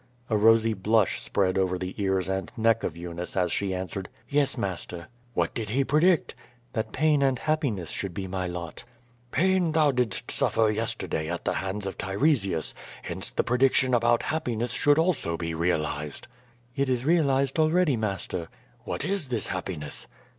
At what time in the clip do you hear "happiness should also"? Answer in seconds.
14.23-15.37